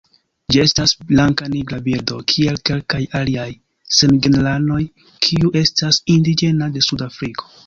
[0.53, 3.47] Ĝi estas blankanigra birdo kiel kelkaj aliaj
[3.99, 4.79] samgenranoj
[5.29, 7.53] kiu estas indiĝena de Suda Afriko.